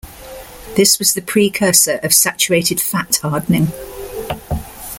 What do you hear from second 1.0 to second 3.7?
the precursor of saturated fat hardening.